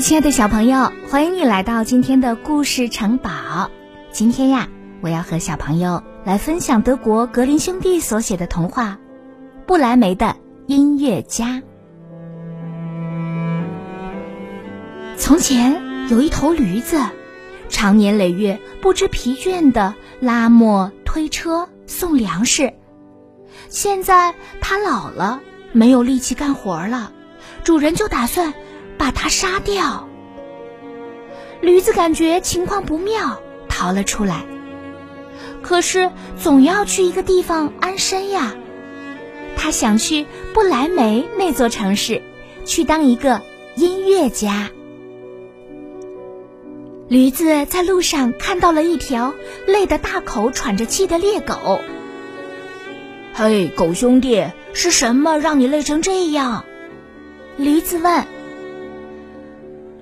[0.00, 3.70] 亲爱的小朋友，欢迎你来到今天的故事城堡。
[4.10, 4.68] 今天呀，
[5.00, 8.98] 我要和小朋友来分享德国格林兄弟所写的童话
[9.66, 10.36] 《不来梅的
[10.66, 11.62] 音乐家》。
[15.16, 17.00] 从前有一头驴子，
[17.70, 22.74] 常年累月不知疲倦的拉磨、推车、送粮食。
[23.70, 25.40] 现在它老了，
[25.72, 27.12] 没有力气干活了，
[27.64, 28.52] 主人就打算。
[28.98, 30.08] 把它杀掉。
[31.60, 34.44] 驴子感觉情况不妙，逃了出来。
[35.62, 36.10] 可是
[36.40, 38.54] 总要去一个地方安身呀。
[39.56, 42.22] 他想去不来梅那座城市，
[42.64, 43.42] 去当一个
[43.74, 44.70] 音乐家。
[47.08, 49.34] 驴子在路上看到了一条
[49.66, 51.80] 累得大口喘着气的猎狗。
[53.32, 56.64] 嘿，狗兄弟，是什么让你累成这样？
[57.56, 58.24] 驴子问。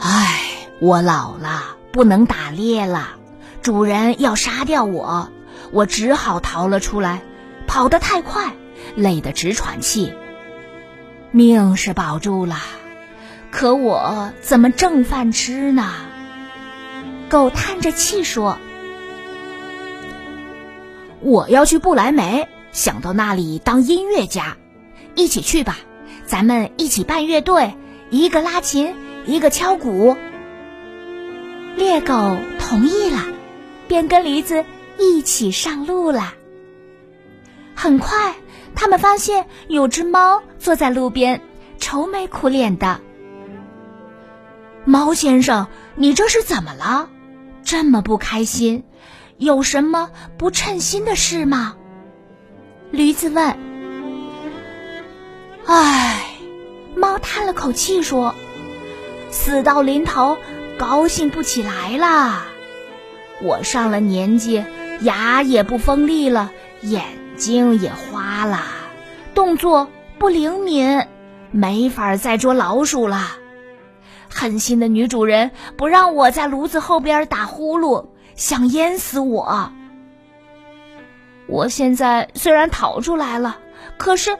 [0.00, 0.40] 唉，
[0.80, 3.10] 我老了，不能打猎了，
[3.60, 5.30] 主人要杀掉我，
[5.72, 7.22] 我只好逃了出来。
[7.66, 8.54] 跑得太快，
[8.96, 10.12] 累得直喘气。
[11.30, 12.56] 命是保住了，
[13.52, 15.92] 可我怎么挣饭吃呢？
[17.28, 18.58] 狗叹着气说
[21.20, 24.56] ：“我要去不来梅，想到那里当音乐家，
[25.14, 25.78] 一起去吧，
[26.26, 27.76] 咱们一起办乐队，
[28.10, 30.16] 一个拉琴。”一个敲鼓，
[31.76, 32.14] 猎狗
[32.58, 33.26] 同意了，
[33.86, 34.64] 便跟驴子
[34.98, 36.34] 一起上路了。
[37.74, 38.34] 很快，
[38.74, 41.40] 他们发现有只猫坐在路边，
[41.78, 43.00] 愁眉苦脸的。
[44.84, 47.08] 猫先生，你这是怎么了？
[47.62, 48.84] 这么不开心，
[49.36, 51.76] 有什么不称心的事吗？
[52.90, 53.56] 驴子问。
[55.66, 56.24] 唉，
[56.96, 58.34] 猫叹了口气说。
[59.30, 60.36] 死到临头，
[60.78, 62.46] 高兴不起来啦！
[63.42, 64.64] 我上了年纪，
[65.00, 66.50] 牙也不锋利了，
[66.82, 67.04] 眼
[67.36, 68.60] 睛也花了，
[69.34, 69.88] 动作
[70.18, 71.06] 不灵敏，
[71.50, 73.36] 没法再捉老鼠了。
[74.28, 79.72] 狠心的女主人不让我在炉子后边打呼噜，想淹死我。
[81.46, 83.58] 我现在虽然逃出来了，
[83.96, 84.38] 可是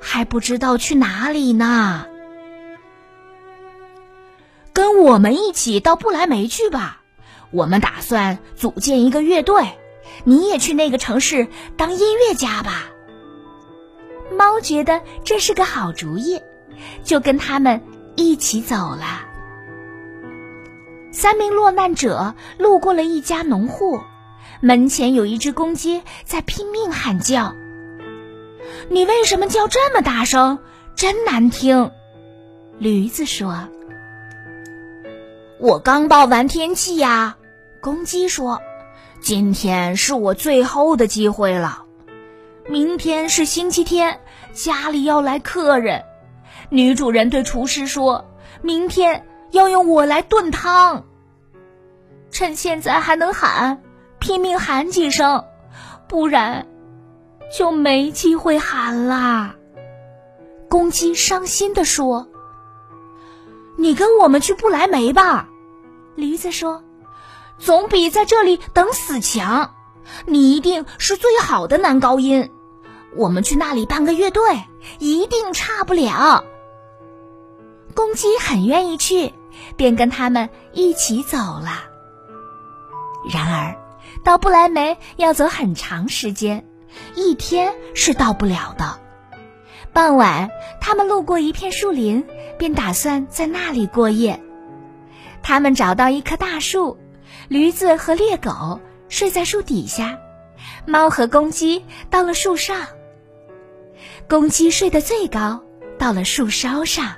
[0.00, 2.06] 还不知道去哪里呢。
[4.80, 7.02] 跟我们一起到不来梅去吧，
[7.50, 9.78] 我们打算组建一个乐队，
[10.24, 12.86] 你也去那个城市当音乐家吧。
[14.34, 16.40] 猫觉得这是个好主意，
[17.04, 17.82] 就跟他们
[18.16, 19.20] 一起走了。
[21.12, 24.00] 三名落难者路过了一家农户，
[24.62, 27.54] 门前有一只公鸡在拼命喊叫。
[28.88, 30.58] 你为什么叫这么大声？
[30.96, 31.90] 真难听。
[32.78, 33.68] 驴子说。
[35.60, 37.36] 我刚报完天气呀，
[37.82, 38.62] 公鸡说
[39.20, 41.84] ：“今天是我最后的机会了。
[42.66, 44.20] 明天是星期天，
[44.54, 46.02] 家里要来客人。
[46.70, 48.24] 女主人对厨师说，
[48.62, 51.04] 明天要用我来炖汤。
[52.30, 53.82] 趁现在还能喊，
[54.18, 55.44] 拼命喊几声，
[56.08, 56.66] 不然
[57.54, 59.54] 就没机会喊啦。”
[60.70, 62.26] 公鸡伤心的说
[63.80, 65.48] ：“你跟我们去不来梅吧。”
[66.14, 66.84] 驴子说
[67.58, 69.74] ：“总比在这里等死强。
[70.26, 72.50] 你一定是最好的男高音，
[73.16, 74.42] 我们去那里办个乐队，
[74.98, 76.44] 一定差不了。”
[77.94, 79.32] 公鸡很愿意去，
[79.76, 81.84] 便跟他们一起走了。
[83.32, 83.76] 然而，
[84.22, 86.68] 到不来梅要走很长时间，
[87.14, 89.00] 一天是到不了的。
[89.92, 92.24] 傍晚，他们路过一片树林，
[92.58, 94.40] 便打算在那里过夜。
[95.42, 96.96] 他们找到一棵大树，
[97.48, 100.18] 驴子和猎狗睡在树底下，
[100.86, 102.86] 猫和公鸡到了树上。
[104.28, 105.64] 公鸡睡得最高，
[105.98, 107.14] 到了树梢上。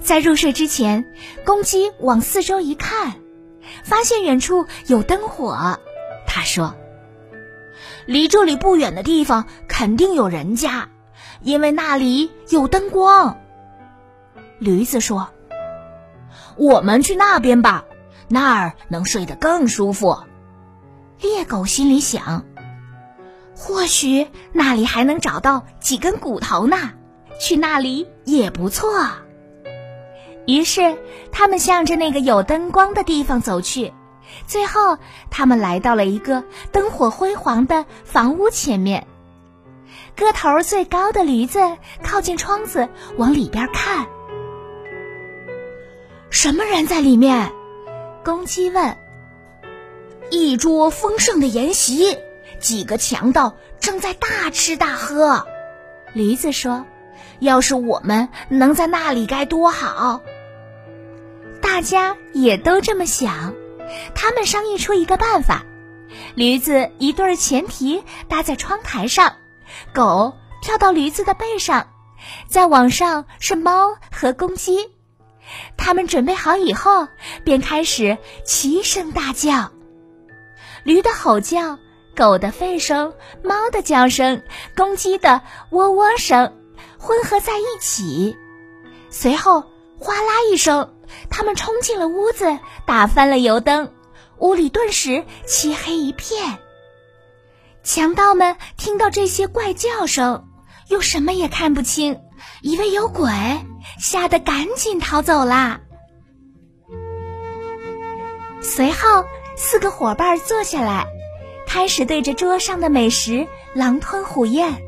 [0.00, 1.12] 在入睡之前，
[1.44, 3.20] 公鸡往四周一看，
[3.84, 5.78] 发现远处有灯火。
[6.26, 6.74] 他说
[8.10, 10.88] ：“离这里不远的地方肯定有人家，
[11.42, 13.38] 因为那里有灯光。”
[14.58, 15.28] 驴子说
[16.58, 17.84] ：“我们去那边吧，
[18.26, 20.24] 那儿能睡得更舒服。”
[21.22, 22.44] 猎狗心里想
[23.54, 26.90] ：“或许那里还能找到几根骨头呢，
[27.40, 28.90] 去那里也不错。”
[30.48, 30.98] 于是，
[31.30, 33.92] 他们向着那个有灯光的地方走去。
[34.46, 34.98] 最后，
[35.30, 39.06] 他们来到了一个灯火辉煌的房屋前面。
[40.16, 41.60] 个头最高的驴子
[42.02, 44.06] 靠近窗子往里边看。
[46.30, 47.52] 什么人在里面？
[48.24, 48.96] 公鸡问。
[50.30, 52.18] 一桌丰盛的筵席，
[52.60, 55.46] 几个强盗正在大吃大喝。
[56.12, 56.84] 驴子说
[57.40, 60.20] ：“要是我们能在那里该多好！”
[61.62, 63.54] 大家也都这么想。
[64.14, 65.64] 他们商议出一个办法：
[66.34, 69.36] 驴子一对前蹄搭在窗台上，
[69.94, 71.88] 狗跳到驴子的背上，
[72.48, 74.90] 再往上是猫和公鸡。
[75.76, 77.08] 他们准备好以后，
[77.44, 79.72] 便开始齐声大叫。
[80.84, 81.78] 驴的吼叫，
[82.16, 84.42] 狗的吠声，猫的叫声，
[84.76, 86.56] 公鸡的喔喔声
[86.98, 88.36] 混合在一起。
[89.10, 89.64] 随后，
[90.00, 90.94] 哗啦一声，
[91.30, 93.92] 他们冲进了屋子，打翻了油灯，
[94.38, 96.58] 屋里顿时漆黑一片。
[97.84, 100.48] 强盗们听到这些怪叫声，
[100.88, 102.18] 又什么也看不清，
[102.62, 103.30] 以为有鬼，
[103.98, 105.80] 吓得赶紧逃走啦。
[108.60, 109.24] 随后。
[109.62, 111.06] 四个伙伴坐下来，
[111.66, 114.80] 开始对着桌上的美食狼吞虎咽。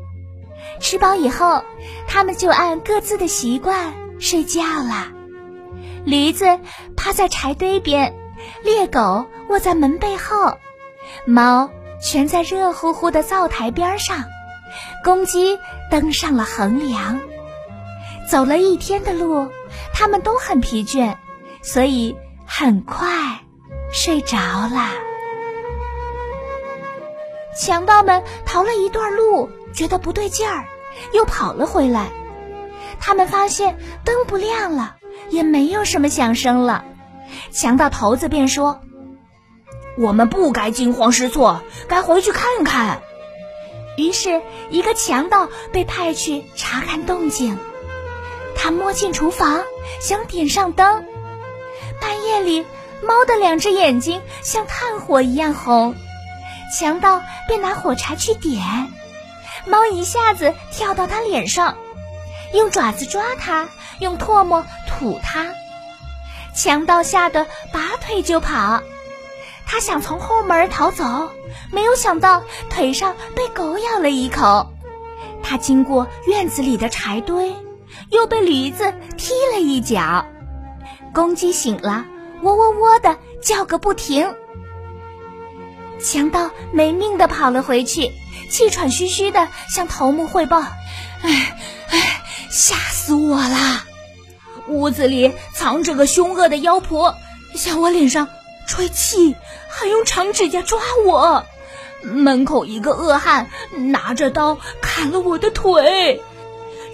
[0.79, 1.63] 吃饱以后，
[2.07, 3.93] 他们就按各自的习惯
[4.23, 5.09] 睡觉了。
[6.05, 6.57] 驴子
[6.95, 8.15] 趴在柴堆边，
[8.63, 10.57] 猎狗卧在门背后，
[11.25, 11.69] 猫
[12.01, 14.23] 蜷在热乎乎的灶台边上，
[15.03, 15.59] 公鸡
[15.91, 17.19] 登上了横梁。
[18.29, 19.49] 走了一天的路，
[19.93, 21.17] 他们都很疲倦，
[21.61, 22.15] 所以
[22.45, 23.09] 很快。
[23.91, 24.89] 睡着了。
[27.59, 30.65] 强盗们逃了一段路，觉得不对劲儿，
[31.13, 32.09] 又跑了回来。
[32.99, 34.95] 他们发现灯不亮了，
[35.29, 36.85] 也没有什么响声了。
[37.51, 38.81] 强盗头子便说
[39.97, 43.01] ：“我们不该惊慌失措，该回去看看。”
[43.97, 47.57] 于是，一个强盗被派去查看动静。
[48.55, 49.61] 他摸进厨房，
[49.99, 51.05] 想点上灯。
[51.99, 52.65] 半夜里。
[53.05, 55.93] 猫的两只眼睛像炭火一样红，
[56.79, 58.63] 强盗便拿火柴去点，
[59.65, 61.75] 猫一下子跳到他脸上，
[62.53, 63.67] 用爪子抓它，
[63.99, 65.47] 用唾沫吐它，
[66.55, 68.81] 强盗吓得拔腿就跑。
[69.65, 71.31] 他想从后门逃走，
[71.71, 74.71] 没有想到腿上被狗咬了一口。
[75.41, 77.55] 他经过院子里的柴堆，
[78.09, 80.25] 又被驴子踢了一脚。
[81.13, 82.05] 公鸡醒了。
[82.41, 84.35] 喔喔喔的叫个不停，
[86.01, 88.11] 强盗没命的跑了回去，
[88.49, 90.59] 气喘吁吁的向头目汇报
[91.23, 91.57] ：“哎
[91.89, 92.21] 哎，
[92.53, 93.83] 吓死我了！
[94.67, 97.15] 屋子里藏着个凶恶的妖婆，
[97.55, 98.29] 向我脸上
[98.67, 99.35] 吹气，
[99.67, 101.43] 还用长指甲抓我。
[102.03, 103.49] 门口一个恶汉
[103.91, 106.21] 拿着刀砍了我的腿，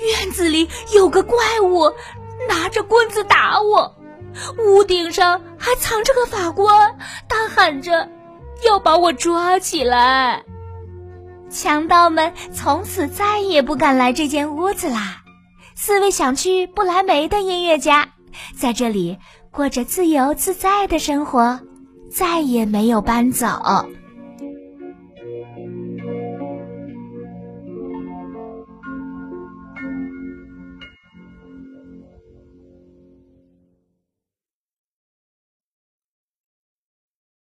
[0.01, 1.91] 院子里有个怪物
[2.47, 3.97] 拿着棍子打我。”
[4.65, 6.97] 屋顶上还藏着个法官，
[7.27, 8.07] 大喊着
[8.65, 10.45] 要把我抓起来。
[11.49, 15.23] 强盗们从此再也不敢来这间屋子啦。
[15.81, 18.09] 四位想去不来梅的音乐家，
[18.53, 19.17] 在这里
[19.49, 21.61] 过着自由自在的生活，
[22.11, 23.47] 再也没有搬走。